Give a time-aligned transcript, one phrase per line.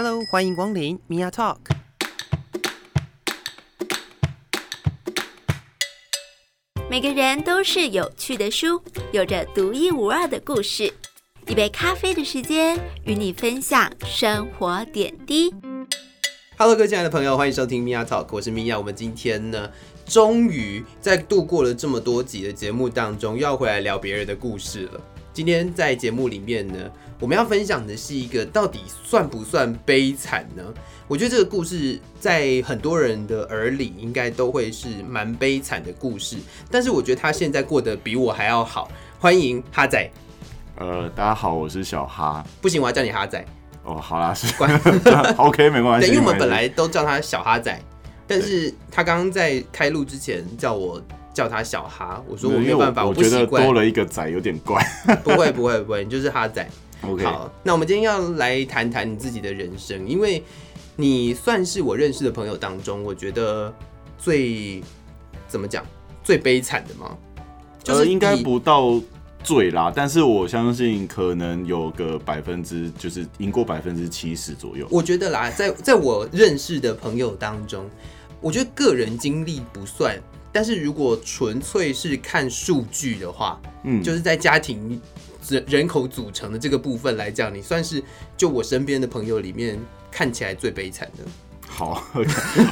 [0.00, 1.56] Hello，欢迎光临 Mia Talk。
[6.88, 8.80] 每个人都是有趣的书，
[9.10, 10.94] 有着独一无二的故事。
[11.48, 15.52] 一杯咖啡的时间，与你分享生活点滴。
[16.56, 18.78] Hello，各位亲爱的朋友，欢迎收听 Mia Talk，我是 Mia。
[18.78, 19.68] 我们今天呢，
[20.06, 25.00] 终于在度过了这么多集的节目当中，又要回来聊别人的故事了。
[25.38, 30.64] 今天在节目里面呢，我们要分享的是一个到底算不算悲惨呢？
[31.06, 36.38] 我觉得这个故事在很多人的耳里，应该都会是蛮悲惨的故事。
[36.72, 38.90] 但是我觉得他现在过得比我还要好。
[39.20, 40.10] 欢迎哈仔，
[40.74, 42.44] 呃，大家好，我是小哈。
[42.60, 43.44] 不行，我要叫你哈仔。
[43.84, 44.68] 哦，好啦，是关
[45.38, 46.08] OK，没关系。
[46.08, 47.80] 对，因为我们本来都叫他小哈仔，
[48.26, 51.00] 但是他刚刚在开录之前叫我
[51.38, 53.72] 叫他小哈，我说我没有办法，我不习惯觉得多。
[53.72, 54.84] 了一个仔有点怪。
[55.22, 56.68] 不会不会不会，你就是哈仔。
[57.02, 60.42] OK，好，那我们今天要来谈谈你自己的人生，因为
[60.96, 63.72] 你算是我认识的朋友当中，我觉得
[64.18, 64.82] 最
[65.46, 65.86] 怎么讲
[66.24, 67.16] 最悲惨的吗？
[67.84, 69.00] 就是呃，应该不到
[69.44, 74.88] 最啦，但是我相信可能有个百分之，就是赢过百分之七十左右。
[74.90, 77.88] 我觉得啦，在在我认识的朋友当中，
[78.40, 80.20] 我觉得个人经历不算，
[80.52, 85.00] 但是如果纯粹是看数据的话，嗯，就是在家庭
[85.48, 88.02] 人人口组成的这个部分来讲，你算是
[88.36, 89.78] 就我身边的朋友里面
[90.10, 91.24] 看起来最悲惨的。
[91.66, 92.02] 好，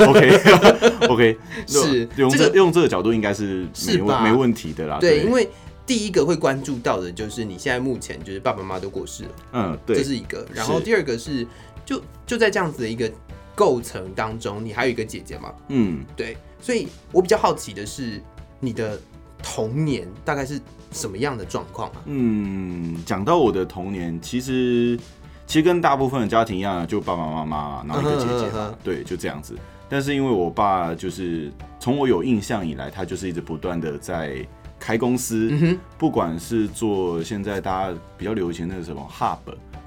[0.08, 1.36] OK，OK，
[1.68, 4.98] 是用这个用这个角度应该是是吧没问没问题的啦。
[4.98, 5.48] 对，因为
[5.86, 10.46] 第一个会关注到的就是你现在目前就是爸爸妈妈都过世了，嗯，对这，是一个。
[10.52, 11.46] 然后第二个是
[11.84, 13.08] 就就在这样子的一个
[13.56, 15.52] 构成当中，你还有一个姐姐嘛？
[15.68, 18.22] 嗯，对，所以我比较好奇的是
[18.60, 19.00] 你的
[19.42, 20.60] 童年大概是
[20.92, 22.02] 什么样的状况啊？
[22.04, 24.98] 嗯，讲到我的童年，其实
[25.46, 29.56] 其实跟大部分的家庭一样，就爸爸妈妈，然后一个姐姐嗯哼嗯，对，就这样子。
[29.88, 34.46] 但是因为我爸就是从我有印象以来，他就是一直不断的在
[34.78, 39.38] 开公司，嗯，不管是做现在大家比较流行的什么 Hub，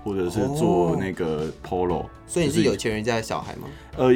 [0.09, 3.68] 或者是做哦那个 Polo，、所以你是有钱人家的小孩吗？
[3.96, 4.12] 呃，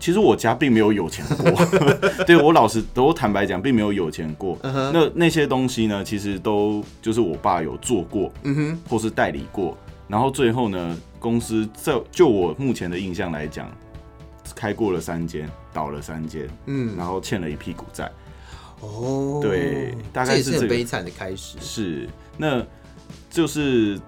[0.00, 1.52] 其实我家并没有有钱过，
[2.24, 4.58] 对我老实都坦白讲，并没有有钱过。
[4.62, 9.76] 那那些东西呢，其实都就是我爸有做过，嗯哼，或是代理过，
[10.08, 13.70] 然后最后呢，公司在就我目前的印象来讲，
[14.54, 18.10] 开过了三间，倒了三间，嗯，然后欠了一屁股债。
[18.80, 21.58] 哦，对大概是这个是很悲惨的开始。
[21.60, 22.08] 是，
[22.38, 22.64] 那
[23.28, 24.00] 就是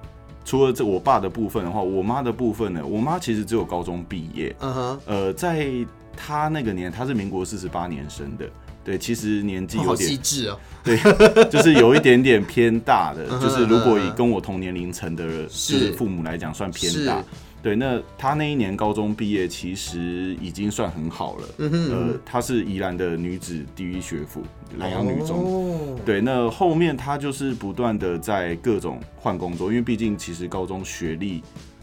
[0.48, 5.68] 除了这我爸的部分的话，我妈的部分呢，我妈其实只有高中毕业，嗯哼，呃，在
[6.16, 8.46] 她那个年，她是民国四十八年生的。
[8.82, 10.58] 对，其实年纪哦好有点细致哦。
[10.82, 10.96] 对，
[11.50, 17.24] 就是有一点点偏大的，就是如果以跟我同年龄层的，就是是父母来讲，算偏大是。
[17.62, 21.48] 对，那她那一年高中毕业，其实已经算很好了。
[21.58, 24.42] 嗯哼，呃，她是宜兰的女子第一学府，
[24.76, 25.44] 南洋女中。
[25.44, 31.42] 哦，对，那后面她就是不断的在各种换工作，因为毕竟其实高中学历，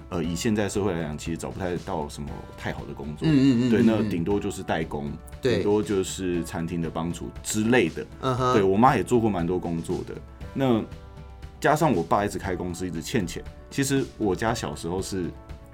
[0.09, 3.27] 呃，以现在社会来讲，其实找不太到什么太好的工作。
[3.27, 5.11] 嗯嗯嗯，对，那嗯顶多就是代工，
[5.41, 8.05] 对顶多就是餐厅的帮厨之类的。
[8.21, 10.15] 嗯哼，对我妈也做过蛮多工作的。
[10.53, 10.81] 那
[11.59, 13.43] 加上我爸一直开公司，一直欠钱。
[13.69, 15.25] 其实我家小时候是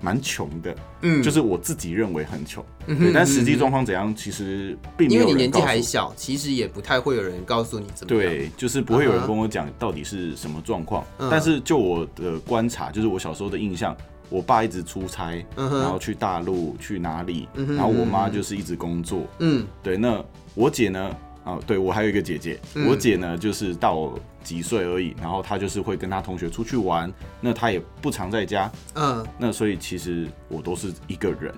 [0.01, 2.63] 蛮穷的，嗯就是我自己认为很穷。
[2.87, 5.61] 嗯但实际状况怎样，其实并没有人因为你年纪。
[5.61, 8.31] 还小，其实也不太会有人告诉你怎么样。
[8.31, 11.05] 对，就是不会有人跟我讲到底是什么状况。
[11.19, 13.95] 嗯但是就我的观察，就是我小时候的印象，
[14.29, 19.27] 我爸一直出差，然后去大陆去哪里，然后我妈就是一直工作。
[19.39, 20.23] 嗯对，那
[20.55, 21.15] 我姐呢？
[21.43, 31.53] 啊，对我还有一个姐姐，嗯我姐呢就是到我几岁而已，然后她就是会跟她同学出去玩，那她也不常在家，嗯，那所以其实我都是一个人。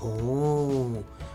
[0.00, 0.90] 哦，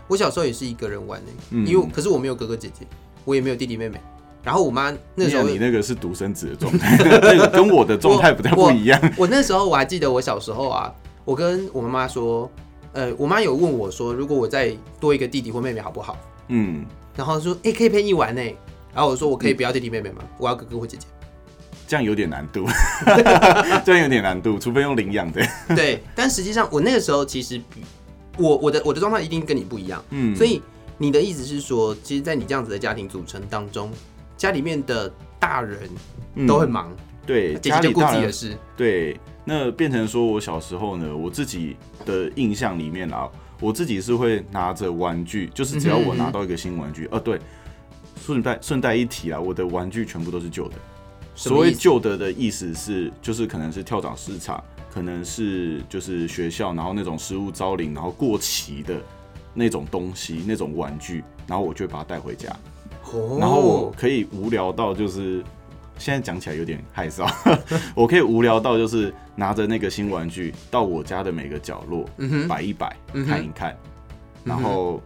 [0.08, 2.86] 我小时候也是一个人玩呢，嗯因为可是我没有哥哥姐姐，
[3.24, 4.00] 我也没有弟弟妹妹。
[4.42, 9.12] 然后我妈那时候你你那个是独生子的状态，那个跟我的状态不太不一样。
[9.16, 12.48] 我那时候我还记得我小时候啊，我跟我妈妈说，
[12.92, 16.16] 呃，我妈有问我说，如果我再多一个弟弟或妹妹好不好？
[16.46, 16.86] 嗯，
[17.16, 18.42] 然后说，哎、可以陪你玩呢。
[18.94, 20.22] 然后我说，我可以不要弟弟妹妹吗？
[20.38, 21.06] 我要哥哥或姐姐。
[21.88, 22.66] 这样有点难度，
[23.86, 25.40] 这样有点难度，除非用领养的。
[25.68, 27.80] 对，但实际上我那个时候其实比
[28.38, 30.60] 我我的我的状态一定跟你不一样，嗯，所以
[30.98, 33.88] 你的意思是说，其实，在你这样子的家庭组成当中，
[34.36, 35.08] 家里面的
[35.38, 35.78] 大人
[36.34, 36.90] 嗯都很忙，
[37.24, 38.56] 对，姐姐就顾自己的事。
[38.76, 43.28] 对，那变成说我小时候呢，我自己的印象里面啊，
[43.60, 47.38] 我自己是会拿着玩具，就是只要我拿到一个新玩具，哦、对，
[48.20, 50.74] 顺带顺带一提啊，我的玩具全部都是旧的。
[51.34, 59.00] 所谓旧的的意思是，就是可能是跳蚤市场，可能是就是学校，然后那种失物招领，然后过期的
[59.52, 62.54] 那种东西，那种玩具，然后我就会把它带回家，
[63.12, 65.42] 哦然后我可以无聊到就是。
[65.98, 67.26] 现在讲起来有点害臊，
[67.94, 72.04] 我可以无聊到就是拿着那个新玩具到我家的每个角落
[72.48, 73.76] 摆一摆，嗯看一看，
[74.44, 75.02] 然后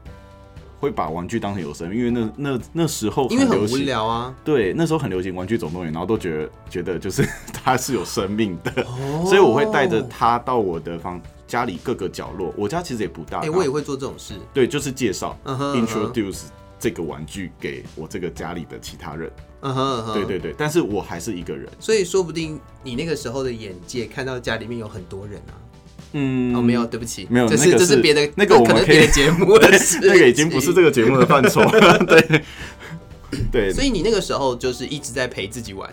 [0.78, 9.24] 会把玩具当成有生命，因为那那那时候因为很无，聊啊，对，那时候很流行《玩具总动员》，然后都觉得觉得就是 它是有生命的，哦。
[9.26, 12.52] 所以我会带着它到我的房家里各个角落。
[12.56, 16.44] 我家其实也不大，哎、我也会做这种事，对，就是介绍、introduce
[16.80, 19.30] 这个玩具给我这个家里的其他人。
[19.60, 21.68] 嗯哼嗯哼，对对对，但是我还是一个人。
[21.78, 25.54] 所以说不定你那个时候的眼界看到家里面有很多人啊。
[26.12, 30.90] 嗯，哦，没有，对不起，没有这是那个是这是别的，那个我们可能别的节目的 事那个已经不是这个。
[30.90, 31.98] 个节目的范畴了。
[32.04, 32.42] 对
[33.52, 35.88] 对所以你那个时候就是一直在陪自己玩，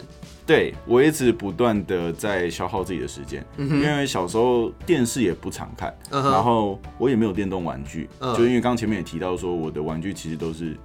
[0.47, 8.33] 对，我一直不断的在消耗自己的时间，因为小时候电视也不常看，嗯然后我也没有电动玩具，嗯。
[8.33, 10.77] 就因为刚刚前面也提到说我的玩具其实都是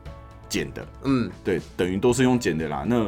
[0.49, 1.31] 捡的，嗯。
[1.45, 2.85] 对，等于都是用捡的啦。
[2.85, 3.05] 那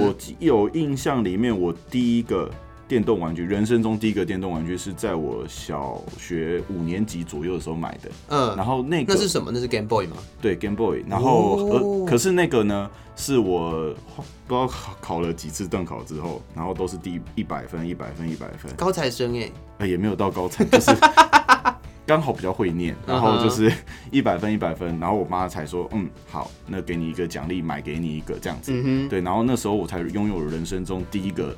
[0.00, 2.48] 我有印象里面，我第一个
[2.88, 9.50] 电动玩具，人生中第一个电动玩具是在我小学五年级左右的时候买的，嗯，然后那个那是什么？
[9.52, 10.16] 那是 Game Boy 吗？
[10.40, 11.70] 对 Game Boy，然后、哦。
[11.70, 13.94] 呃，可是那个呢，是我
[14.46, 20.90] 不知道考考了几次段考之后，然后都是第一百分、一百分、一百分，高材生哎，呃，也没有到高材，就是
[22.06, 23.70] 刚好比较会念，然后就是
[24.10, 31.54] 一百分、一百分，然后我妈才说，嗯，好，那给你一个奖励，买给你一个这样子，嗯哼，对，然后那时候我才拥有了人生中第一个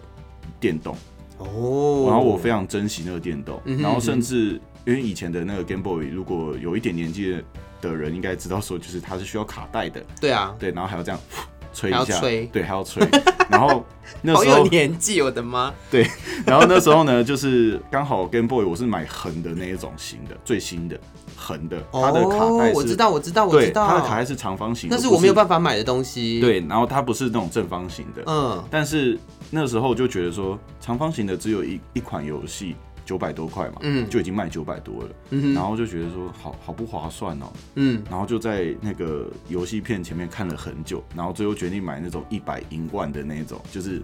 [0.59, 0.97] 电动，
[1.41, 7.43] 哦，然后我非常珍惜那个电动，嗯哼然后甚至因为以前的那个 Game Boy，如果有一点年纪
[7.81, 11.21] 的人应该知道说，就是它是需要卡带的，对啊，对，然后还要这样
[11.73, 12.47] 吹一下，吹。
[12.47, 13.07] 对，还要吹。
[13.49, 13.85] 然后
[14.23, 15.73] 那时候，年纪，我的妈！
[15.91, 16.07] 对，
[16.47, 21.01] 然后那时候呢，就是刚好 Game Boy 我是买横的那一种型的，最新的
[21.41, 29.19] 横的，它的卡带是，哦我知道，我知道，我，知道，它的卡带是长方形的，那是我没有，办法买的东西。，对，然后它不是那种正方形的，嗯，但是
[29.51, 32.77] 那时候就觉得说，长方形的只有一一款游戏。
[33.07, 34.09] 九百多块嘛，嗯。
[34.09, 44.01] 就已经卖九百多了，嗯然后就觉得说好好不划算哦，嗯，然后就在那个游戏片前面看了很久，然后最后决定买那种一百银万的那种，就是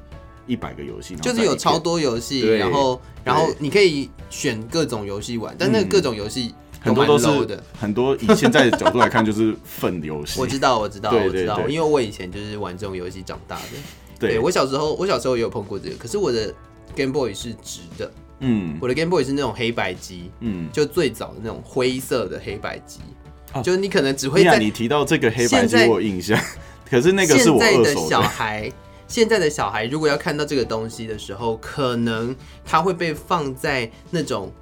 [0.49, 6.53] 一百个游戏，就是有超多游戏，然后然后你可以选各种游戏玩，但那各种游戏
[6.87, 7.63] 很多都是的。
[7.79, 13.63] 很多以现在的角度来看就是 粪游戏，我知道，我知道，对我知道，因为我以前就是玩这种游戏长大的。
[14.19, 14.39] 对。
[14.39, 16.55] 我小时候，我小时候也有碰过这个，可是我的
[16.95, 18.11] Game Boy 是直的，
[18.41, 18.79] 嗯。
[18.81, 23.01] 我的 Game Boy 是那种黑白机，嗯，就最早的那种灰色的黑白机，
[23.53, 23.63] 哦。
[23.63, 26.39] 就是你可能只会在你提到这个黑白机我有印象，
[26.89, 27.85] 可是那个是现我在的。
[27.95, 28.73] 小二手的，孩，
[29.09, 32.35] 现在的小孩如果要看到这个东西的时候，可能
[32.65, 34.53] 他会被放在那种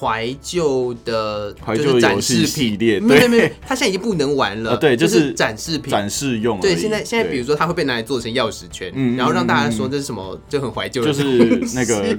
[0.00, 2.46] 怀旧的，怀旧就是展示品。
[2.46, 4.72] 系列，没有没有对，没有，他现在已经不能玩了。
[4.72, 5.90] 啊对就就是展示品。
[5.90, 6.58] 展示用。
[6.60, 11.12] 对，现在现在比如说说，它会被拿来做成钥匙圈，嗯然后让大家嗯说这是什么，就很怀旧的就。
[11.12, 12.18] 是那个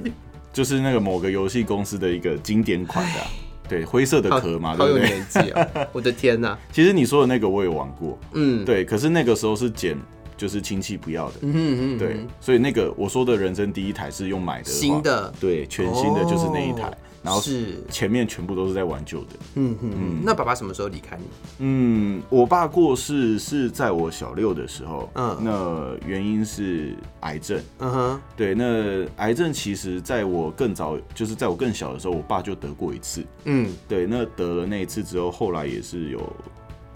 [0.52, 3.26] 就是那个某个游戏公司的一个经典款的啊，
[3.68, 4.86] 对，灰色的壳嘛，好？
[4.86, 5.66] 有年纪啊！
[5.92, 9.96] 我的天哪，其实你说的那个我也玩过，嗯，对，可是那个时候是捡
[10.36, 16.94] 就是亲戚不要的，嗯哼嗯哼，对，所以那个我说的人生第一台是用买的新，的对，全新的就是那一台，哦
[17.24, 19.30] 然后是，前面全部都是在玩旧的。
[19.54, 20.20] 嗯哼嗯。
[20.22, 21.24] 那爸爸什么时候离开你？
[21.60, 27.58] 嗯，我爸过世是在我小六的时候，嗯那原因是癌症。
[27.78, 33.24] 嗯哼，对，那癌症其实在我更早，就是在我更小的时候，我爸就得过一次。
[33.44, 36.30] 嗯对，那得了那一次之后，后来也是有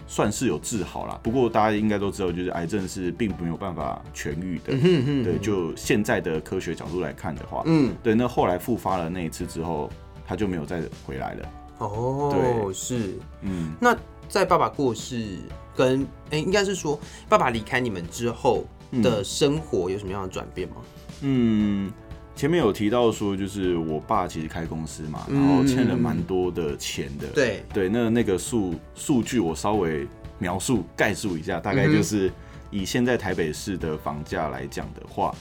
[0.07, 1.19] 算是有治好了。
[1.23, 4.75] 不过大家应该都知道，就是癌症是并没有办法痊愈的。
[4.75, 9.91] 嗯哼哼，对，就现在的科学角度来看的话，嗯，对，那后来复发了那一次之后，
[10.28, 11.49] 他就没有再回来了。
[11.78, 13.14] 哦，对是。
[13.40, 13.97] 嗯，那
[14.28, 15.38] 在爸爸过世
[15.75, 18.64] 跟哎、应该是说爸爸离开你们之后
[19.02, 20.76] 的生活有什么样的转变吗？
[21.23, 21.90] 嗯，
[22.37, 27.26] 前面有提到说，就是我爸其实开公司嘛，嗯然后欠了蛮多的钱的。
[27.28, 30.06] 对，对，那那个数数据我稍微
[30.38, 32.30] 描述概述一下，大概就是
[32.70, 35.35] 以现在台北市的房价来讲的话，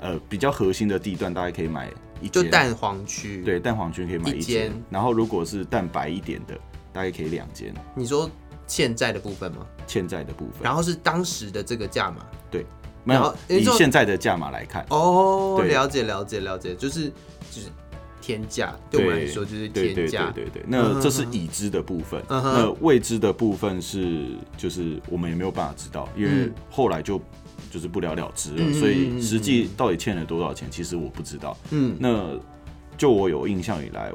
[0.00, 6.54] 呃，比较核心的地段大概可以买一，就蛋黄区。，对蛋黄区可以买一一间间，然后如果是蛋白一点的，
[6.92, 8.30] 大概可以两间，你说
[8.66, 9.66] 欠债的部分吗？
[9.86, 10.62] 欠债的部分。
[10.62, 12.24] 然后是当时的这个价码。
[13.08, 17.08] 没有然后以就现在的价码来看，哦，对了解了解了解，就是
[17.52, 17.68] 就是
[18.20, 20.32] 天价，对我们来说就是对对天价。
[20.32, 27.22] 对对那哼这是已知的部分，嗯那未知的部分是就是我们也没有办法知道，因为嗯后来就
[27.76, 31.54] 就是不了了之了，所以实际到底欠了多少钱，其实我不知道。
[31.72, 31.94] 嗯。
[32.00, 32.30] 那
[32.96, 34.10] 就我有印象以来，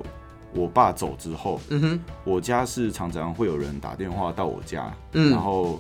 [0.56, 5.30] 我爸走之后，嗯哼，我家是常常会有人打电话到我家，嗯。
[5.30, 5.80] 然后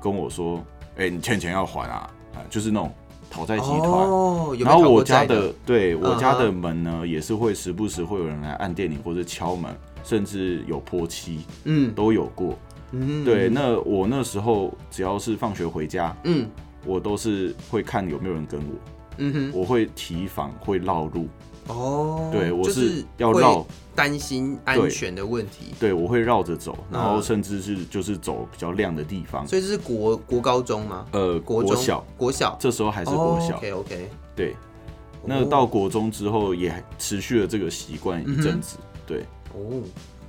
[0.00, 0.64] 跟我说
[0.98, 2.92] ：“哎、你欠钱要还啊！”啊，就是那种
[3.28, 3.82] 讨债集团。
[3.82, 11.92] 哦，然后我家的，对我家的门呢，也是会时不时会有人来按电铃或者敲门，甚至有泼漆嗯。
[11.92, 12.56] 都有过。
[12.92, 16.48] 嗯，对，那我那时候只要是放学回家，嗯
[16.86, 18.66] 我都是会看有没有人跟我，
[19.18, 21.26] 嗯哼，我会提防，会绕路。
[21.68, 29.44] 哦，对我是要绕，担心安全的问题，对我会绕着走，然后嗯甚至是就是走比较亮的地方。
[29.48, 31.04] 所以这是国国高中吗？
[31.10, 33.56] 呃，国中、小，国小这时候还是国小。
[33.56, 34.54] OK OK，对，
[35.24, 38.76] 那到国中之后也持续了这个习惯一阵子。
[39.04, 39.82] 对，哦，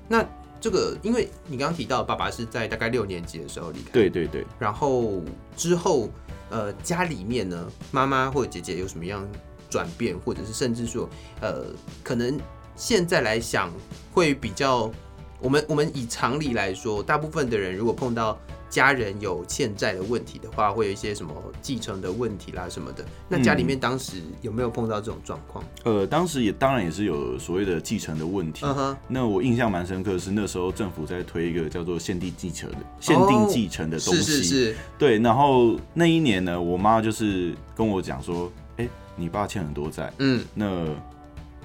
[0.07, 0.25] 那
[0.59, 5.21] 这个因为你刚刚提到爸爸是在大概六年级的时候离开，，对对对，然后
[5.55, 6.09] 之后
[6.49, 9.27] 呃家里面呢，妈妈或者姐姐有什么样
[9.69, 11.09] 转变，或者是甚至说
[11.41, 11.65] 呃
[12.03, 12.39] 可能
[12.75, 13.71] 现在来想
[14.13, 14.91] 会比较，
[15.39, 18.39] 我们我们以常理来说，大部分的人如果碰到
[18.69, 23.05] 家人有欠债的问题的话，会有一些什么继承的问题啦什么的。
[23.29, 25.63] 那家里面当时有没有碰到这种状况？
[25.83, 28.65] 呃，当时也当然也是有所谓的继承的问题。
[29.07, 34.21] 那我印象蛮深刻的是，那时候政府在推一个叫做限定继承的限定继承的东西。
[34.21, 40.85] 是是是，对，然后那一年呢，我妈就是跟我讲说，哎、你爸欠很多债，嗯那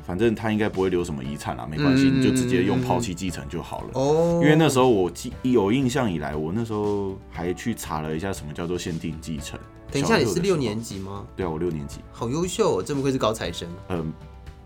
[0.04, 3.90] 反正他应该不会留什么遗产啦，没关系，嗯你就直接用抛弃继承就好了。
[3.94, 9.58] 哦，因为那时候我记有印象以来，我那时候还去查了一下什么叫做限定继承。
[9.90, 11.26] 等一下，你是六年级吗？
[11.36, 11.98] 对啊，我六年级。
[12.10, 14.12] 好优秀哦，真不愧是高材生，嗯，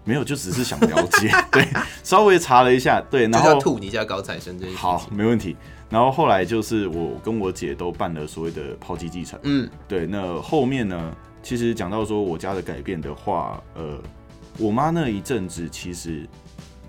[0.04, 1.66] 没有，就只是想了解， 对，
[2.04, 4.74] 稍微查了一下，对，然后吐你一下高材生这一。
[4.74, 5.56] 好，没问题。
[5.88, 11.12] 然后后来就是我跟我姐都办了所谓的抛弃继承，嗯对，那后面呢，
[11.42, 13.98] 其实讲到说我家的改变的话，呃，
[14.58, 16.28] 我妈那一阵子其实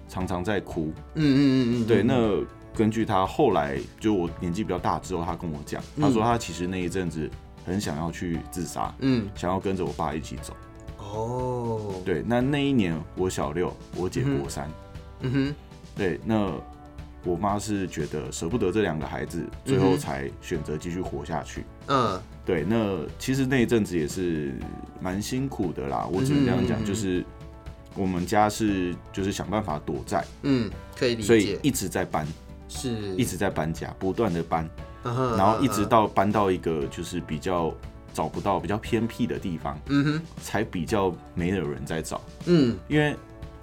[0.07, 7.29] 常常在哭，嗯嗯嗯嗯，对，嗯那根据她后来就我年纪比较大之后，她跟我讲，她说她其实那一阵子
[7.65, 9.27] 很想要去自杀，嗯。
[9.35, 10.55] 想要跟着我爸一起走。
[10.99, 14.69] 哦，，对，那那一年我小六，我姐国三，
[15.21, 15.55] 嗯哼，
[15.95, 16.51] 对，那
[17.23, 21.63] 我妈是觉得舍不得这两个孩子，最后才选择继续活下去。
[21.87, 22.19] 嗯。
[22.45, 24.53] 对，那其实那一阵子也是
[25.01, 27.25] 蛮辛苦的啦，我只能这样讲，就是
[27.97, 32.27] 我们家是就是想办法躲债，嗯，可以理解，所以一直在搬，
[32.69, 32.91] 是。
[33.15, 34.69] 一直在搬家，不断的搬，
[35.03, 37.73] 然后一直嗯到搬到一个就是比较
[38.13, 40.21] 找不到、比较偏僻的地方，嗯哼。
[40.41, 42.21] 才比较没有人在找。
[42.45, 42.77] 嗯。
[42.87, 43.15] 因为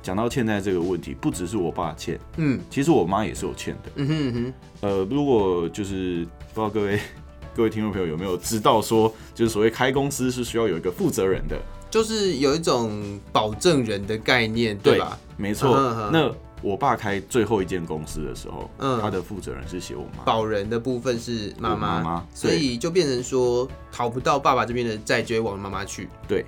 [0.03, 2.61] 讲到欠债这个问题，不只是我爸欠，嗯。
[2.69, 3.91] 其实我妈也是有欠的。
[3.97, 4.55] 嗯哼嗯哼，
[4.88, 6.99] 呃，如果就是不知道各位
[7.55, 11.57] 各位听众朋友有没有知道说，就是所谓开公司是需要有一个负责人的，
[11.94, 15.16] 就是有一种保证人的概念，对吧？
[15.36, 16.10] 没错。
[16.12, 16.28] 那
[16.60, 19.00] 我爸开最后一间公司的时候，嗯。
[19.00, 20.24] 他的负责人是写我妈。
[20.24, 26.08] 保人的部分是妈我妈妈所以就变成说讨不到爸爸这边的债，就会往妈妈去。
[26.26, 26.44] 对，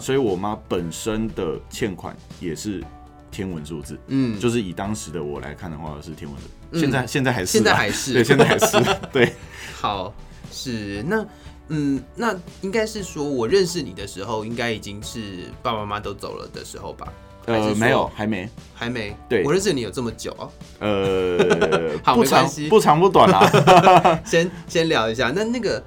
[0.00, 2.82] 所以我妈本身的欠款也是
[3.30, 6.80] 天文数字，嗯，就是以当时的我来看的话是天文的，嗯。
[6.80, 8.12] 现在现在还是啦，现在还是。
[8.14, 8.96] 对，现在还是。
[9.12, 9.34] 对，
[9.78, 10.14] 好，
[10.50, 11.04] 是。
[11.06, 11.22] 那
[11.68, 17.12] 嗯，那应该是说我认识你的时候，应该已经是爸爸妈妈都走了的时候吧？
[17.46, 19.16] 呃，没有，还没，还没。
[19.28, 20.50] 对我认识你有这么久啊。
[20.80, 25.82] 呃， 好不长没关系不长不短啦， 先先聊一下，那那个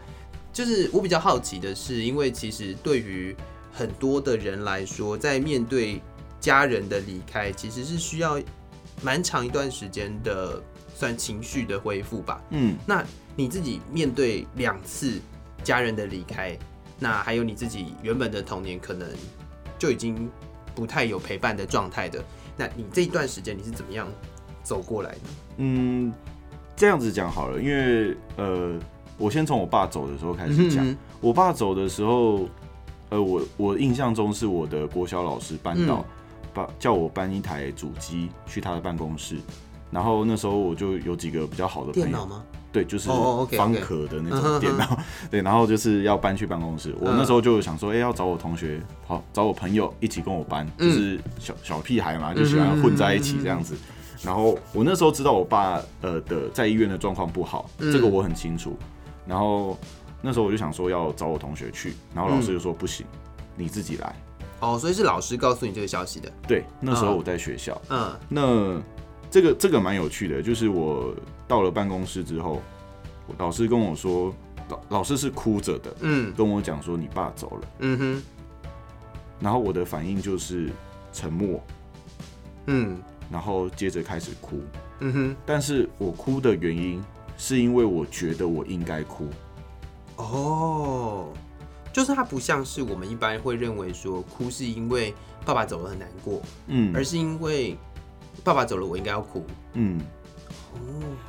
[0.53, 3.35] 就是我比较好奇的是，因为其实对于
[3.73, 6.01] 很多的人来说，在面对
[6.39, 8.39] 家人的离开，其实是需要
[9.01, 10.61] 蛮长一段时间的，
[10.95, 12.41] 算情绪的恢复吧。
[12.51, 12.77] 嗯。
[12.85, 13.03] 那
[13.35, 15.19] 你自己面对两次
[15.63, 16.57] 家人的离开，
[16.99, 19.07] 那还有你自己原本的童年可能
[19.77, 20.29] 就已经
[20.75, 22.23] 不太有陪伴的状态的，
[22.57, 24.07] 那你这一段时间你是怎么样
[24.63, 25.19] 走过来的？
[25.57, 26.13] 嗯，
[26.75, 28.79] 这样子讲好了，因为呃，
[29.17, 30.87] 我先从我爸走的时候开始讲。
[30.87, 32.47] 嗯我爸走的时候，
[33.09, 36.05] 呃，我我印象中是我的国小老师搬到嗯，
[36.53, 39.35] 把、叫我搬一台主机去他的办公室，
[39.91, 42.45] 然后那时候我就有几个比较好的朋友，电脑吗？
[42.71, 43.09] 对，就是
[43.57, 44.97] 方壳的那种电脑，
[45.31, 46.93] 对，然后就是要搬去办公室。
[46.99, 53.75] 我嗯那时候就想说，哎、要找我同学，好找我朋友一起跟我搬，嗯就是小小屁孩嘛，就喜欢混在一起这样子。
[54.21, 58.77] 然后我那时候知道我爸呃的在医院的状况不好，嗯这个我很清楚。
[59.25, 59.77] 然后
[60.21, 63.05] 那时候我就想说要找我同学去，然后老师就说不行，
[63.55, 64.13] 你自己来。
[64.59, 66.29] 哦，所以是老师告诉你这个消息的。
[66.47, 68.81] 对，那时候嗯我在学校，嗯那
[69.29, 71.13] 这个这个蛮有趣的，就是我
[71.47, 72.61] 到了办公室之后，
[73.27, 74.33] 我老师跟我说，
[74.69, 76.33] 老老师是哭着的，嗯。
[76.35, 78.23] 跟我讲说你爸走了，嗯哼，
[79.39, 80.69] 然后我的反应就是
[81.13, 81.63] 沉默，
[82.65, 82.97] 嗯。
[83.31, 84.59] 然后接着开始哭。
[85.01, 86.99] 嗯哼，但是我哭的原因
[87.37, 89.27] 是因为我觉得我应该哭。
[90.15, 91.27] 哦，
[91.93, 95.13] 就是他不像是我们一般会认为说哭是因为
[95.45, 96.91] 爸爸走了很难过，嗯。
[96.95, 97.77] 而是因为
[98.43, 99.45] 爸爸走了我应该要哭。
[99.73, 99.99] 嗯，
[100.73, 100.79] 哦，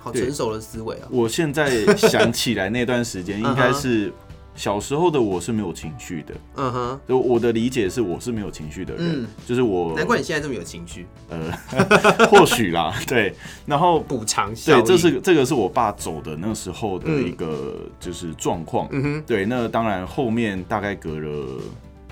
[0.00, 1.08] 好成熟的思维啊。
[1.10, 4.12] 我现在想起来那段时间， 应该是
[4.54, 6.34] 小时候的我是没有情绪的。
[6.56, 9.28] 嗯哼，就我的理解是，我是没有情绪的人，嗯。
[9.46, 11.50] 就是我难怪你现在这么有情绪，呃，
[12.28, 13.34] 或许啦， 对，
[13.66, 21.60] 然后补偿效对，这是这个是我爸走的那时候的一个就是状况，嗯哼，对，那当然后面大概隔了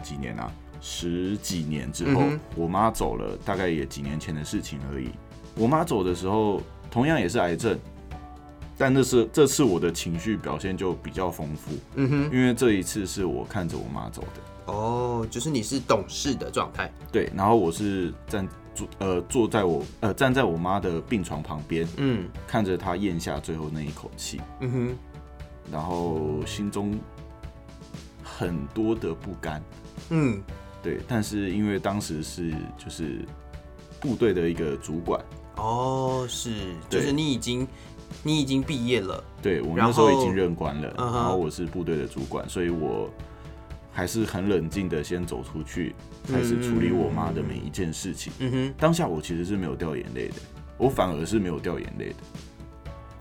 [0.02, 5.10] 几年啊，十几年之后，嗯我妈走了，大概也几年前的事情而已。
[5.56, 7.78] 我妈走的时候，同样也是癌症，
[8.76, 16.90] 但那是这次我的情绪表现就比较丰富，嗯哼，因为这一次是我看着我妈走的，哦，就是你是懂事的状态。
[17.10, 22.28] 对，然后我是站坐呃坐在我呃站在我妈的病床旁边，嗯。
[22.46, 24.96] 看着她咽下最后那一口气，嗯哼，
[25.72, 26.96] 然后心中
[28.22, 29.60] 很多的不甘。
[30.10, 30.40] 嗯
[30.88, 33.18] 对，但是因为当时是就是
[34.00, 35.22] 部队的一个主管，
[35.56, 36.50] 哦，是，
[36.88, 37.68] 就是你已经
[38.22, 39.22] 你已经毕业了。
[39.42, 43.10] 对我那时候已经任官了，然后我是部队的主管，所以我
[43.92, 45.94] 还是很冷静的先走出去，
[46.26, 48.32] 开始处理我妈的每一件事情。
[48.38, 50.36] 嗯哼，当下我其实是没有掉眼泪的，
[50.78, 52.16] 我反而是没有掉眼泪的，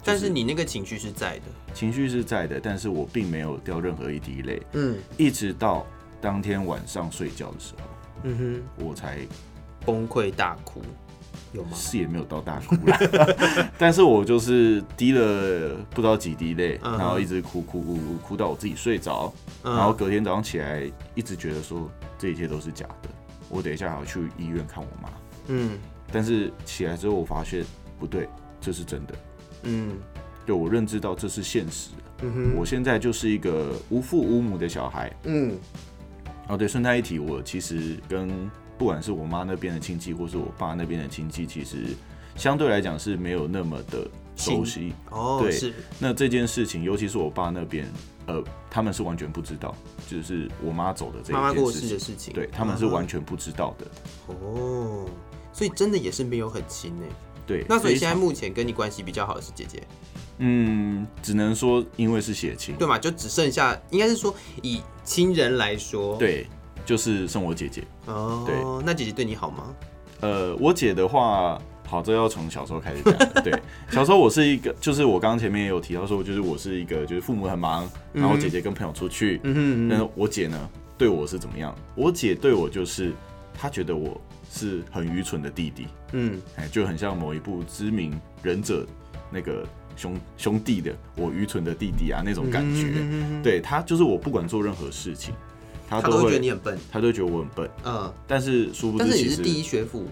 [0.06, 1.46] 但是你那个情绪是在的。
[1.74, 5.86] 情绪是在的，但是我并没有掉任何一滴泪，嗯一直到
[6.22, 7.84] 当天晚上睡觉的时候，
[8.24, 8.86] 嗯哼。
[8.86, 9.20] 我才，
[9.86, 10.82] 崩溃大哭，
[11.54, 11.70] 有吗？
[11.74, 13.00] 是也没有到大哭啦，
[13.78, 16.98] 但是我就是滴了不知道几滴泪，嗯哼。
[17.00, 19.34] 然后一直哭哭哭哭哭到我自己睡着，
[19.64, 19.76] 嗯。
[19.76, 23.10] 然后隔天早上起来一直觉得说这一切都是假的，
[23.50, 25.10] 我等一下还要去医院看我妈，
[25.48, 25.78] 嗯。
[26.12, 27.66] 但是起来之后我发现
[28.00, 28.28] 不对，
[28.62, 29.14] 这是真的，
[29.64, 29.92] 嗯。
[30.46, 31.90] 对我认知到这是现实，
[32.22, 35.14] 嗯哼，我现在就是一个无父无母的小孩。
[35.26, 35.58] 嗯
[36.48, 41.96] 哦，对，顺带一提，我其实跟不管是我妈那边的亲戚，或是我爸那边的亲戚，其实
[42.36, 44.94] 相对来讲是没有那么的熟悉。
[45.10, 47.86] 哦，对是，那这件事情，尤其是我爸那边，
[48.28, 49.76] 呃，他们是完全不知道，
[50.08, 53.88] 就是我妈走的这妈妈过世一件事情，的事情，对他们是完嗯全不知道的。
[54.28, 55.06] 哦，
[55.52, 57.04] 所以真的也是没有很亲呢。
[57.46, 59.82] 对，那所以现在目前跟你关系比较好的是姐姐，
[60.40, 62.98] 嗯，只能说因为是血亲，对嘛？
[62.98, 66.46] 就只剩下，应该是说以亲人来说，，对，
[66.86, 67.84] 就是剩我姐姐。
[68.06, 69.76] 哦，对那姐姐对你好吗？
[70.22, 73.44] 呃，我姐的话，好，这要从小时候开始讲。
[73.44, 73.54] 对，
[73.92, 81.76] 小时候我是一个，就是我刚刚前面也有提到说，就是我是一个，就是父母很忙，然后姐姐跟朋友出去，嗯哼但是我姐呢对我是怎么样？
[81.96, 83.14] 我姐对我就是，
[83.54, 84.20] 她觉得我
[84.52, 88.86] 是很愚蠢的弟弟，嗯哎，就很像某一部知名忍者
[89.32, 89.64] 那个
[89.98, 92.94] 兄兄弟的我愚蠢的弟弟啊那种感觉。
[92.96, 95.34] 嗯，对他就是我不管做任何事情，
[95.90, 100.06] 他都会觉得，你很笨，他都会觉得我很笨，嗯，但是殊不但是你是第一学府，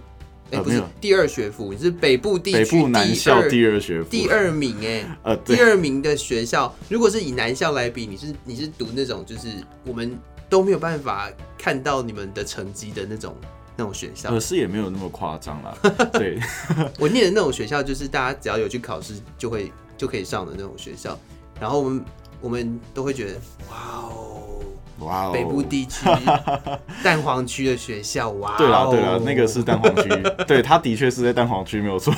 [0.52, 5.18] 哎，不是呃第二学府，你是北部地区北部南校第第二学府第二名哎。
[5.24, 5.56] 呃第。
[5.62, 9.48] 二名的学校，如果是以南校来比，你是你是读那种就是
[9.86, 10.18] 我们
[10.50, 13.36] 都没有办法看到你们的成绩的那种
[13.76, 14.30] 那种学校。
[14.30, 14.40] 呃，。
[14.40, 15.76] 是也没有那么夸张啦，
[16.14, 16.40] 对，
[17.00, 21.18] 我念的那种学校，就是大家只要有去考试就会就可以上的那种学校。
[21.60, 22.06] 然后我们
[22.42, 23.34] 我们都会觉得，
[23.72, 24.60] 哇哦，
[25.00, 26.06] 哇哦，北部地区
[27.02, 30.10] 蛋黄区的学校，哇哦，对啦对啦，那个是蛋黄区，
[30.46, 32.14] 对，他的确是在蛋黄区没有错，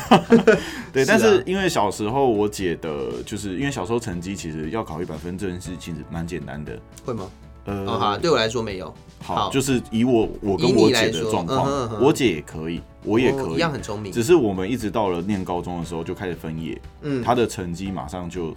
[0.91, 7.29] 对，但是因为小时候我姐的，就是因为小时候成绩其实要考一百分这件事其实蛮简单的，会吗？
[7.67, 11.69] 呃，哦哈，对我来说没有，好，好就是以我我跟我姐的状况
[12.01, 14.11] 我姐也可以，我也可以哦一样，很聪明。
[14.11, 18.55] 只是我们一直到了念高中的时候就开始分野，嗯她的成绩马上就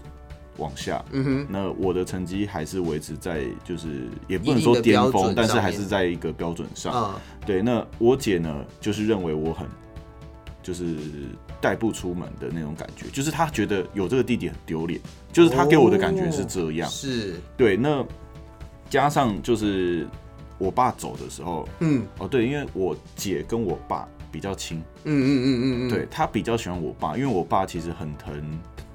[0.58, 6.92] 往下，嗯哼，那我的成绩还是维持在，就是也不能说巅峰，但是还是在一个标准上。
[6.92, 9.66] 啊，对，那我姐呢，就是认为我很，
[10.62, 10.94] 就是
[11.60, 15.00] 带不出门的那种感觉，就是她觉得有这个弟弟很丢脸，
[15.32, 16.88] 就是她给我的感觉是这样。
[16.88, 18.04] 是，对，那
[18.90, 20.06] 加上就是
[20.58, 22.04] 我爸走的时候，嗯。
[22.18, 28.34] 哦对，因为我姐跟我爸比较亲，嗯嗯嗯嗯嗯，对，他比较喜欢我爸，因为我爸其实很疼。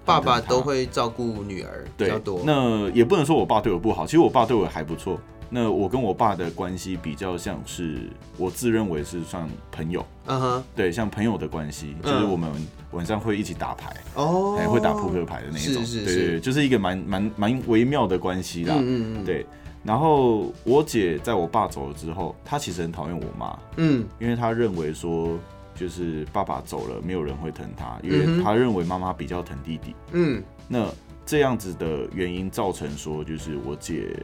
[0.06, 2.42] 爸爸都会照顾女儿比较多。
[2.46, 5.20] 那也不能说我爸对我不好，其实我爸对我还不错。
[5.50, 8.02] 那我跟我爸的关系比较像是
[8.38, 12.12] 我自认为是算朋友，嗯哼，对，像朋友的关系，嗯。
[12.12, 12.52] 就是我们
[12.92, 14.56] 晚上会一起打牌，哦。
[14.60, 18.76] 还、会打扑克牌的那一种，是是对对对，是，就是一个蛮蛮蛮微妙的关系啦。
[18.78, 19.46] 嗯嗯嗯，，对，
[19.86, 24.04] 然后我姐在我爸走了之后，她其实很讨厌我妈，嗯。
[24.20, 25.38] 因为她认为说
[25.76, 29.96] 就是爸爸走了，没有人会疼她，因为她认为妈妈比较疼弟弟。
[30.14, 30.44] 嗯。
[30.68, 30.92] 那
[31.26, 34.16] 这样子的原因造成说，就是我姐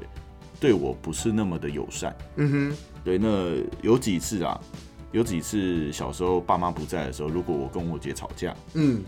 [0.60, 2.16] 对我不是那么的友善。
[2.38, 4.60] 嗯哼，对，那有几次啊，
[5.12, 9.04] 有几次小时候爸妈不在的时候，如果我跟我姐吵架，嗯。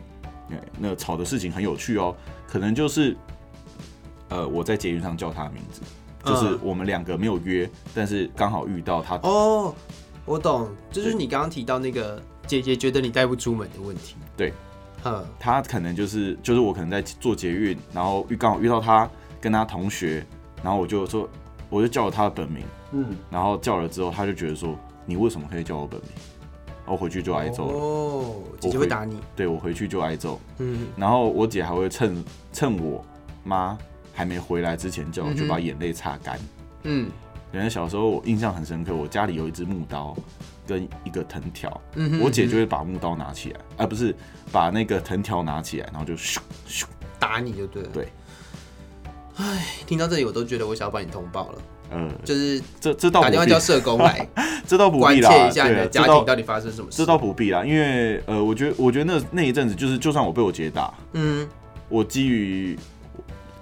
[0.49, 2.15] 对，那吵的事情很有趣哦，
[2.47, 3.15] 可能就是，
[4.29, 5.81] 呃，我在捷运上叫她的名字，
[6.23, 9.15] 就是嗯我们两个没有约，但是刚好遇到他。
[9.23, 9.73] 哦，
[10.25, 14.15] 我懂，这就是你刚刚提到那个姐姐觉得你带不出门的问题。
[14.37, 14.53] 对，
[15.03, 19.09] 嗯她可能就是就是我可能在做捷运，然后遇刚好遇到他
[19.41, 20.25] 跟他同学，
[20.63, 21.27] 然后我就说
[21.69, 26.09] 我就叫了他的本名，嗯，然后叫了之后，他就觉得说你为什么可以叫我本名？
[26.85, 29.17] 我回去就挨揍了，哦，姐姐会打你。
[29.37, 33.01] 对我回去就挨揍，嗯然后我姐还会趁趁我
[33.45, 33.77] 妈
[34.13, 36.39] 还没回来之前叫我就把眼泪擦干。
[36.83, 37.09] 嗯
[37.51, 40.15] 原来小时候我印象很深刻，我家里有一只木刀
[40.65, 44.15] 跟一个藤条，嗯哼，我姐就嗯会把木刀拿起来，而、不是
[44.51, 46.85] 把那个藤条拿起来，然后就咻咻。
[47.19, 47.89] 打你就对了。
[47.93, 48.07] 对。
[49.35, 54.27] 唉，听到这里我都觉得我想要把你通报了，嗯，就是这这打电话叫，社工来
[54.67, 57.05] 这倒不关必啦，切一下你的家庭到底发生什么事这。
[57.05, 61.47] 倒不必啦，因为呃，我觉得我觉得那那一阵子就是，就算我被我姐打，嗯
[61.89, 62.77] 我基于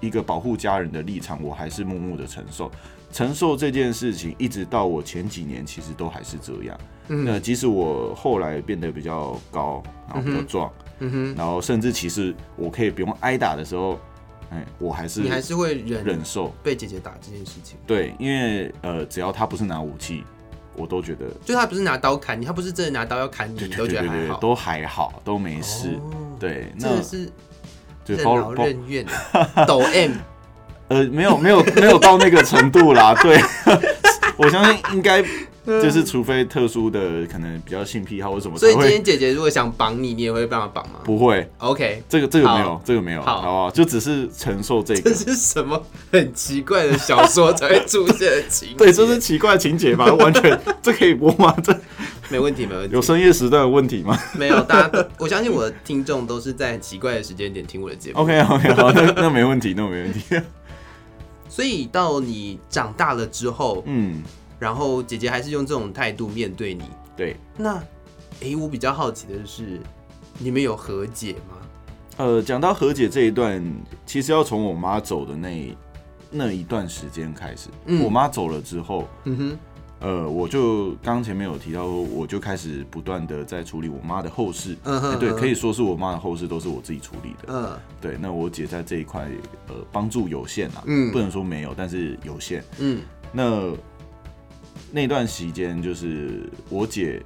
[0.02, 2.70] 一个保护家人的立场，我还是默默的承受。
[3.10, 6.78] 承受这件事情，一直到我前几年，其实都还是这样。
[7.06, 10.72] 那嗯即使我后来变得比较高，然后比较壮，
[11.36, 14.00] 然后甚至其实我可以不用挨打的时候，
[14.50, 16.52] 哎，我还是你还是会忍忍受。
[16.62, 17.78] 被姐姐打这件事情。
[17.86, 20.24] 对，因为呃，只要他不是拿武器，
[20.74, 24.40] 我都觉得就他不是拿刀砍你，他不是真的拿刀要砍你，对你都对对对对，觉得还好。
[24.40, 25.90] 都还好，都没事。
[25.96, 26.10] 哦
[26.40, 27.30] 对，那是
[28.04, 30.12] 就包任劳任怨，啊 抖 M。
[30.88, 33.14] 呃，没有没有没有到那个程度啦。
[33.22, 33.40] 对，
[34.36, 35.22] 我相信应该
[35.64, 41.48] 就是，除非特殊的可能比较性癖好或什么所以今天姐姐如果想绑你，你也会帮她绑吗不会。
[41.58, 43.70] ？OK，这个这个没有好，这个没有，好好不好？
[43.70, 45.16] 就只是承受这个这个。
[45.16, 48.74] 是什么很奇怪的小说才会出现的情节？
[48.84, 50.12] 对，这是奇怪的情节吧？
[50.14, 51.56] 完全，这可以播吗？
[51.62, 51.72] 这
[52.32, 53.02] 没问题，没问题有。
[53.02, 58.20] 深夜时段的问题吗没有，大家， 我相信我的听众都是在很奇怪的时间点听我的节目。
[58.20, 60.40] ？OK OK，好，那那没问题，那没问题。
[61.50, 64.22] 所以到你长大了之后，嗯，
[64.58, 66.82] 然后姐姐还是用这种态度面对你。
[67.14, 67.78] 对，那，
[68.40, 69.78] 诶，我比较好奇的是，
[70.38, 71.58] 你们有和解吗？
[72.16, 73.62] 呃，讲到和解这一段，
[74.06, 75.76] 其实要从我妈走的那
[76.30, 77.68] 那一段时间开始。
[77.84, 79.58] 嗯我妈走了之后，嗯哼，
[80.02, 84.76] 呃，我就刚刚前面有提到说，我就开始不断的在处理我妈的后事。
[84.82, 87.46] 嗯哼哎对，可以说是我妈的后事都是我自己处理的。
[87.48, 89.28] 嗯对，那我姐在这一块
[89.68, 92.64] 呃帮助有限啊，嗯不能说没有，但是有限。
[92.78, 93.00] 嗯
[93.32, 93.72] 那
[94.90, 97.22] 那段时间就是我姐，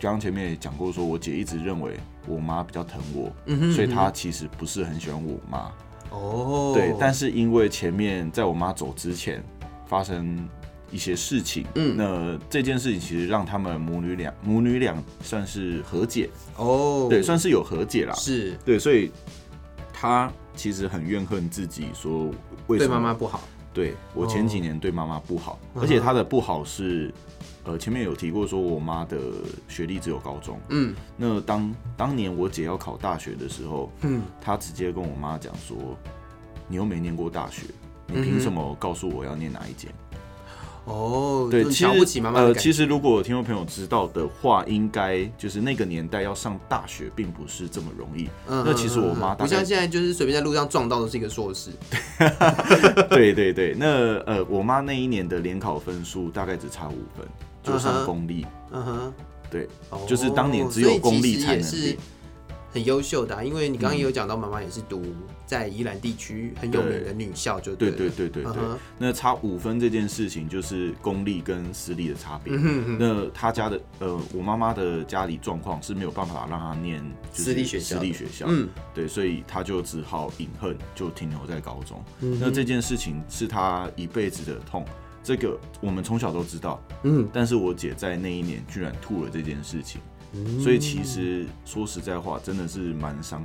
[0.00, 1.92] 刚刚前面也讲过，说我姐一直认为
[2.26, 5.70] 我妈比较疼我，嗯哼，所以她其实不是很喜欢我妈。
[6.10, 9.44] 哦，对，但是因为前面在我妈走之前
[9.86, 10.48] 发生
[10.90, 11.96] 一些事情，嗯。
[11.96, 18.14] 那这件事情其实让他们母女俩母女俩算是和解，哦，对，算是有和解啦。
[18.14, 18.56] 是。
[18.64, 19.10] 对，所以
[19.92, 22.30] 他其实很怨恨自己，说
[22.66, 23.42] 为什么妈妈不好。
[23.74, 27.12] 对我前几年对妈妈不好，而且他的不好是，
[27.64, 29.18] 呃，前面有提过说我妈的
[29.68, 30.94] 学历只有高中，嗯。
[31.14, 34.22] 那当当年我姐要考大学的时候，嗯。
[34.40, 35.76] 她直接跟我妈讲说，
[36.68, 37.66] 你又没念过大学，
[38.06, 39.92] 你凭什么告诉我要念哪一间？
[40.86, 48.28] 哦，对，就其不起妈妈呃，其实如果听众朋友知道的话，应该就是那个年代要上大学并不是这么容易。
[48.48, 51.70] 嗯那其实我妈不像现在就是随便在路上撞到的是一个硕士。
[53.10, 53.86] 对对对，那
[54.20, 57.26] 呃，我妈那一年的联考分数大概只差五分，
[57.62, 58.46] 就上公立。
[58.70, 59.14] 嗯哼，
[59.50, 61.96] 对，哦就是当年只有公立才是。
[62.72, 65.02] 很优秀的啊、因为你刚刚也有讲到，妈妈也是读
[65.46, 67.96] 在宜兰地区很有名的女校，就对了。
[67.96, 68.52] 对对对对
[68.98, 72.52] 那差五分这件事情就是公立跟私立的差别。
[72.98, 77.00] 那他家的呃，我妈妈的家里状况是没有办法让她念
[77.32, 78.68] 就是私立学校私立学校，嗯。
[78.92, 82.02] 对，所以他就只好隐恨，就停留在高中。
[82.20, 84.84] 嗯那这件事情是他一辈子的痛，
[85.22, 87.28] 这个我们从小都知道，嗯。
[87.32, 90.00] 但是我姐在那一年居然吐了这件事情，
[90.60, 93.42] 所以其实说实在话，真的是蛮伤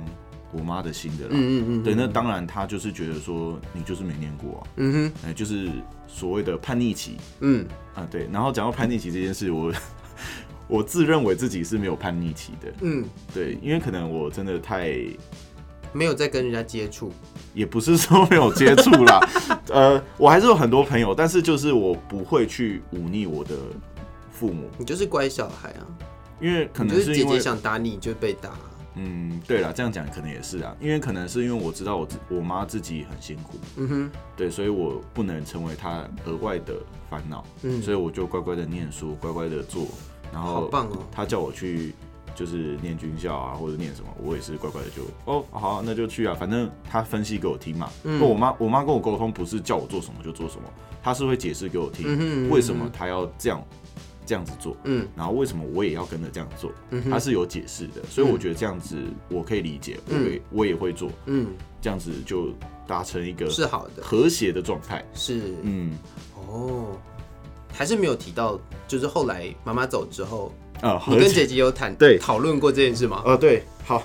[0.52, 1.30] 我妈的心的啦。
[1.32, 5.28] 嗯嗯嗯，对，那当然她就是觉得说你就是没念过啊，嗯哼。
[5.28, 5.68] 哎、就是
[6.06, 7.16] 所谓的叛逆期。
[7.40, 7.66] 嗯。
[7.94, 8.28] 啊，对。
[8.32, 9.72] 然后讲到叛逆期这件事，我
[10.68, 14.96] 我自认为自己是没有叛逆期的，嗯，对，因为可能我真的太
[15.92, 17.12] 没有在跟人家接触，
[17.52, 19.20] 也不是说没有接触啦，
[19.68, 23.54] 呃，我还是有很多朋友，但是就是我不会去忤逆我的
[24.30, 25.84] 父母，你就是乖小孩啊。
[26.40, 28.50] 因为可能是姐姐想打你就被打，
[28.94, 36.74] 嗯，对了，这样讲可能也是啊，因为可能是因为我知道我自我妈自己很辛苦，嗯哼，对，所以我不能成为她额外的
[37.08, 39.86] 烦恼，嗯，所以我就乖乖的念书，乖乖的做，
[40.32, 41.94] 然后好棒哦，她叫我去
[42.34, 47.90] 就是念军校啊或者念什么，我也是乖乖的就哦好啊、那就去啊，反正她分析给我听嘛。
[48.04, 48.18] 嗯。
[48.18, 50.68] 那我妈我妈跟我沟通不是叫我做什么就做什么，
[51.02, 53.62] 她是会解释给我听、嗯哼为什么她要这样
[54.26, 55.06] 这样子做，嗯。
[55.16, 57.10] 然后为什么我也要跟着这样做，嗯哼。
[57.10, 58.96] 她是有解释的，所以我觉得这样子
[59.28, 61.48] 我可以理解，我也我也会做，嗯。
[61.80, 62.50] 这样子就
[62.86, 65.04] 达成一个是好的，和谐的状态。
[65.14, 65.40] 是。
[65.62, 65.98] 嗯，
[66.48, 66.96] 哦，
[67.72, 72.18] 还是没有提到，就是后来妈妈走之后，啊，你跟姐姐有谈对。
[72.18, 73.22] 讨论过这件事吗？
[73.24, 74.00] 呃，对，好，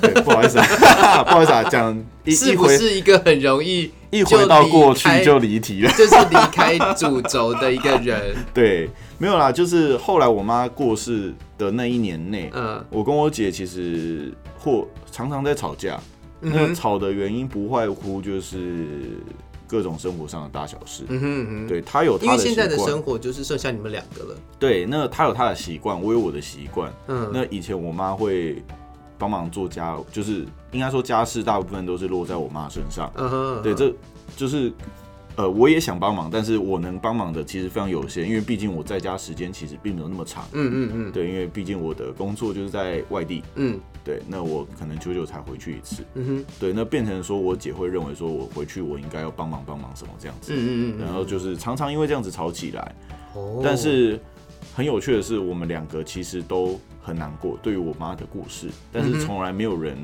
[0.00, 5.90] 对，不好意思啊， 不好意思啊，讲一 是不是一个很容易一回到过去就就离题了。
[5.98, 8.36] 就是离开主轴的一个人？
[8.54, 15.98] 对，没有啦，就是后来我妈过世的那一年内，嗯我跟我姐其实或常常在吵架。
[16.44, 18.88] 那吵的原因不外乎就是
[19.64, 21.04] 各种生活上的大小事。
[21.08, 24.36] 嗯哼嗯哼，对她有因她的习为现在的，生活就是剩下你们两个了。
[24.58, 26.92] 对，那她有她的习惯，我有我的习惯。
[27.06, 28.60] 嗯，那以前我妈会
[29.22, 33.08] 帮忙做家，就是应该说家事大部分都是落在我妈身上。
[33.14, 33.94] 嗯哼，对，这
[34.36, 34.72] 就是
[35.36, 40.44] 呃，我也想帮忙，但是我能帮忙的其实非常有限，因为毕竟我在家时间其实并没有那么长。
[40.50, 46.02] 嗯嗯嗯对，因为毕竟我的工作就是在外地，嗯对，那我可能久久才回去一次。
[46.14, 52.92] 嗯哼，对，那变成说我姐会认为说我回去我应该要帮忙帮忙什么这样子，嗯嗯嗯，然后就是常常因为这样子吵起来。
[53.34, 54.20] 哦但是
[54.74, 59.96] 很有趣的是，我们两个其实都很难过，对于我妈的故事，但是从来没有人，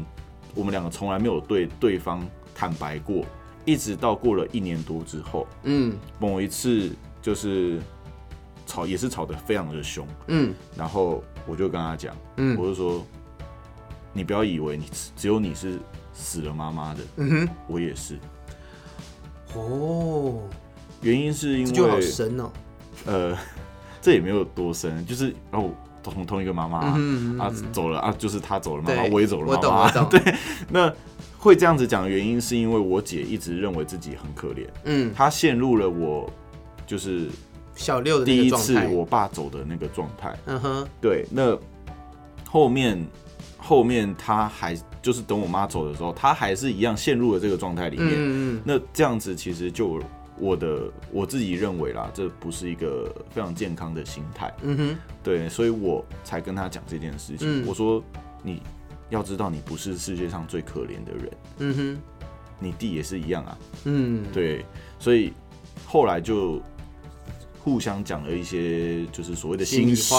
[0.54, 3.24] 我们两个从来没有对对方坦白过，
[3.64, 5.96] 一直到过了一年多之后，嗯。
[6.18, 6.90] 某一次
[7.22, 7.80] 就是
[8.66, 10.54] 吵，也是吵得非常的凶，嗯。
[10.76, 12.56] 然后我就跟他讲，嗯。
[12.58, 13.06] 我就说，
[14.12, 15.78] 你不要以为你只只有你是
[16.12, 18.18] 死了妈妈的，嗯哼，我也是，
[19.54, 20.42] 哦，
[21.00, 22.50] 原因是因这就好为深哦。
[23.06, 23.38] 呃，
[24.08, 25.70] 这也没有多深，就是哦
[26.02, 26.86] 同同一个妈妈、啊。
[26.86, 30.34] 啊嗯嗯嗯，走了啊，就是他走了妈妈，我也走了妈妈 对，
[30.70, 30.90] 那
[31.36, 36.26] 会这样子讲的原因是因为我姐一直认为自己很可怜，嗯，她陷入了我
[36.86, 37.28] 就是
[37.76, 38.78] 小六的第一次。
[38.88, 40.34] 我爸走的那个状态。
[40.46, 41.54] 嗯哼，对，那
[42.48, 43.06] 后面
[43.58, 48.08] 后面她还就是等我妈走的时候，她还是一样陷入了这个状态里面。
[48.12, 50.00] 嗯嗯那这样子其实就
[50.40, 54.52] 我的我自己认为啦，这不是一个非常健康的心态。
[54.62, 57.46] 嗯哼，对，所以我才跟他讲这件事情。
[57.62, 58.02] 嗯我说
[58.42, 58.62] 你
[59.10, 61.98] 要知道，你不是世界上最可怜的人，嗯哼，
[62.58, 63.58] 你弟也是一样啊。
[63.84, 64.64] 嗯，对，
[64.98, 65.32] 所以
[65.86, 66.60] 后来就
[67.60, 70.14] 互相讲了一些就是所谓的心事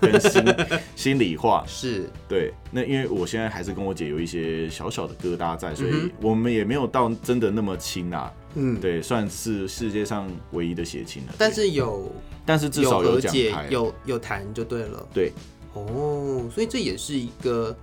[0.00, 0.44] 跟心
[0.94, 1.64] 心里话。
[1.66, 8.32] 是，对，那因为我现在还是跟我姐有一些小小的疙瘩在，所以我们也没有到真的那么亲啊。
[8.54, 11.34] 嗯，对，算是世界上唯一的血亲了。
[11.38, 12.10] 但是有
[12.46, 15.06] 但是至有少和解讲开，，有有谈就对了。
[15.12, 15.32] 对，
[15.72, 17.76] 哦，所以这也是一个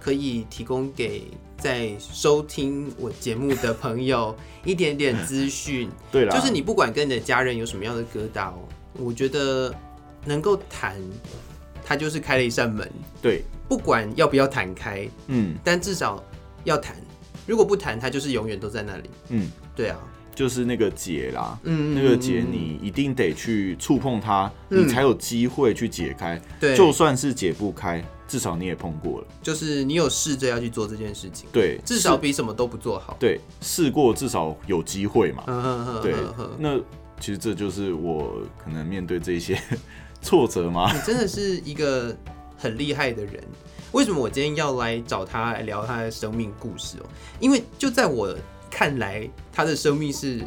[0.00, 1.24] 可以提供给
[1.56, 8.58] 在收听我节目的朋友 一点点资讯， 对啦，就是你不管跟你的家人有什么样的疙瘩哦，
[8.94, 9.74] 我觉得
[10.24, 10.96] 能够谈，
[11.84, 12.90] 它就是开了一扇门，
[13.22, 16.22] 对，不管要不要谈开，嗯但至少
[16.64, 16.96] 要谈。
[17.48, 19.10] 如果不谈，它就是永远都在那里。
[19.30, 19.50] 嗯。
[19.74, 19.98] 对啊，
[20.34, 26.40] 就是那个结啦，嗯那个结你一定得去触碰它，嗯你才有机会去解开。
[26.60, 29.26] 对，就算是解不开，至少你也碰过了。
[29.40, 33.16] 就是你有试着要去做这件事情，对，至少比什么都不做好。
[33.20, 35.44] 对试过，至少有机会嘛。
[36.02, 36.12] 对
[36.58, 36.76] 那
[37.20, 39.56] 其实这就是我可能面对这些
[40.20, 40.92] 挫折吗？
[40.92, 42.16] 你真的是一个
[42.56, 43.42] 很厉害的人。
[43.92, 47.06] 为什么我今天要来找他来聊他的生命故事哦？
[47.40, 48.34] 因为就在我
[48.70, 50.42] 看来，他的生命是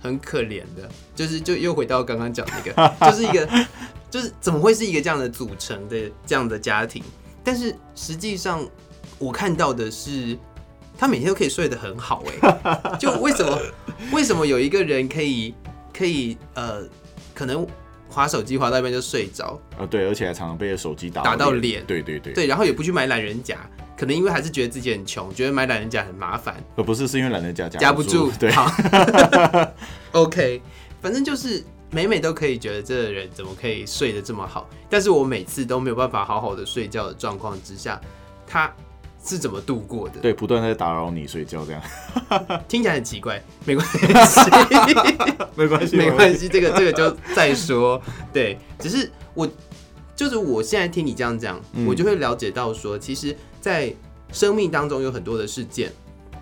[0.00, 3.66] 很可怜的，就是就又回到刚刚讲那个， 就是一个
[4.08, 7.02] 就是怎么会是一个这样的组成的这样的家庭？
[7.42, 8.66] 但是实际上
[9.18, 10.38] 我看到的是，
[10.96, 13.58] 他每天都可以睡得很好哎， 就为什么
[14.12, 15.54] 为什么有一个人可以
[15.92, 16.82] 可以呃
[17.34, 17.66] 可能
[18.16, 21.84] 划手机划到一半就睡着，啊，对，而且还常常被手机打打到脸。
[21.84, 23.58] 对对对，对，然后也不去买懒人夹，
[23.94, 28.32] 可能因为还是觉得自己很穷，觉得买懒人夹很麻烦，而不是是因为懒人夹夹不住。
[28.40, 28.72] 对，好，
[30.12, 30.62] OK，
[31.02, 38.00] 反正就是每每都可以觉得这个人怎么可以睡得这么好，但是我每次都没有办法好好的睡觉的状况之下，
[38.46, 38.74] 他
[39.26, 40.20] 是怎么度过的？
[40.20, 41.82] 对，不断在打扰你睡觉，这样
[42.68, 43.98] 听起来很奇怪，没关系，
[45.56, 48.00] 没关系，没关系，这个这个就再说。
[48.32, 49.48] 对，只是我
[50.14, 53.92] 就是我现在听你这样讲，嗯我就会了解到说，其实，在
[54.32, 55.92] 生命当中有很多的事件，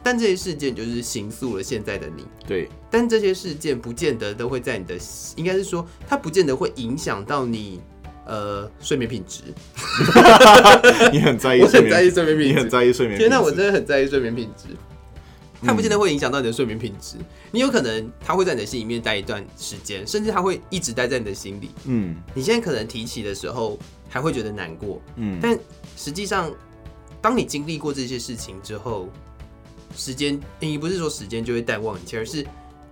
[0.03, 2.25] 但这些事件就是形塑了现在的你。
[2.47, 4.95] 对，但这些事件不见得都会在你的，
[5.37, 7.81] 应该是说，它不见得会影响到你
[8.27, 9.43] 呃睡眠品质。
[11.13, 12.71] 你很在意我，很在意睡眠品质你很。
[12.71, 14.69] 在意睡眠品天哪，我真的很在意睡眠品质。
[15.67, 17.17] 它不见得会影响到你的睡眠品质，
[17.51, 21.71] 你有可能它会在你的心里面待一段时间，甚至它会一直待在你的心里。
[21.87, 23.79] 嗯你现在可能提起的时候
[24.11, 25.59] 还会觉得难过，嗯，但
[25.97, 26.53] 实际上，
[27.23, 29.09] 当你经历过这些事情之后，
[29.97, 32.45] 时间你不是说时间就会淡忘一切，而是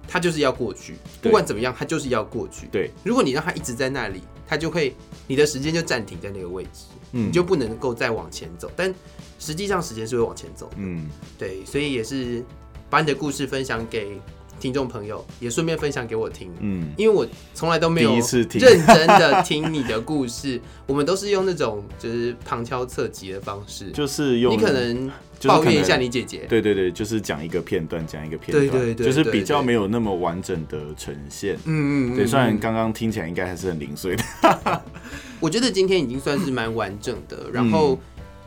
[0.08, 2.68] 它就是要过去，不管怎么样，它就是要过去。
[2.72, 4.94] 对，如果你让它一直在那里，它就会
[5.26, 7.28] 你的时间就暂停在那个位置，嗯。
[7.28, 8.70] 你就不能够再往前走。
[8.76, 8.94] 但
[9.38, 11.08] 实际上时间是会往前走的，嗯。
[11.38, 12.44] 对，所以也是
[12.90, 14.20] 把你的故事分享给
[14.62, 16.48] 听众朋友，也顺便分享给我听。
[16.60, 23.90] 嗯，因为我从来都没有认真的听你的故事， 我们都是用那种就是旁敲侧击的方式。
[23.90, 25.08] 就是用你可能
[25.40, 31.56] 就是抱怨一下你姐姐，对对对，就是讲一个片段，讲一个片段，对对对就是比较没有那么完整的呈现。
[31.64, 34.22] 嗯嗯，对，嗯虽然嗯刚刚听起来应该还是很零碎的。
[35.40, 37.98] 我觉得今天已经算是蛮完整的，然嗯后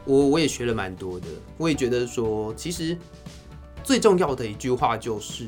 [0.05, 2.97] 我我也学了蛮多的，我也觉得说，其实
[3.83, 5.45] 最重要的一句话就是，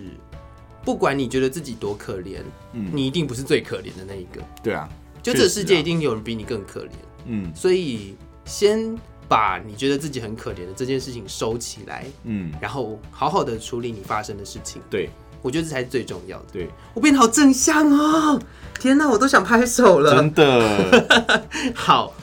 [0.87, 2.37] 不管你觉得自己多可怜，
[2.71, 4.87] 嗯，你一定不是最可怜的那一个，对啊，
[5.21, 6.91] 就这世界一定有人比你更可怜。
[7.25, 8.97] 嗯所以先
[9.27, 14.81] 把你觉得自己很可怜的这件事情收起来，嗯，然后好好的处理你发生的事情。
[14.89, 15.09] 对
[15.41, 16.45] 我觉得这才是最重要的。
[16.53, 18.41] 对，我变得好正向哦！
[18.79, 20.33] 天哪，我都想拍手了真。
[20.33, 21.43] 的，
[21.75, 22.13] 好，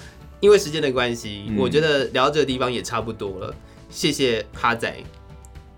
[0.40, 3.54] 因为时间的关系，嗯我觉得聊到这个地方也差不多了。
[3.90, 4.90] 谢谢哈仔，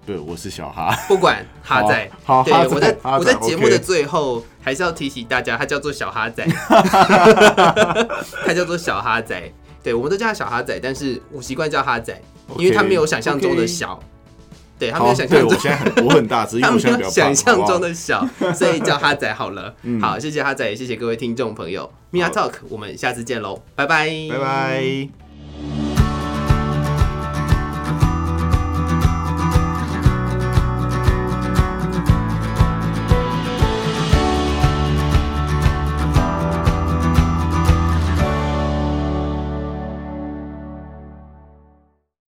[0.07, 0.97] 对，我是小哈。
[1.09, 6.47] 不管哈仔，好，对我在我在节目的最后还是要提醒大家，他叫做小哈仔，
[8.47, 9.53] 他叫做小哈仔。
[9.83, 12.17] 对，我们都叫他小哈仔，但是我习惯叫哈仔，
[12.57, 13.99] 因为他没有想象中的小，
[14.79, 17.81] 对他没，有想象中对我现在很我很大只， 他没我现在比有想象中。
[17.81, 19.75] 的小， 所以叫哈仔好了。
[19.83, 21.91] 嗯好，谢谢哈仔，也谢谢各位听众朋友。
[22.13, 25.26] Mia Talk，我们下次见喽，拜拜，拜拜。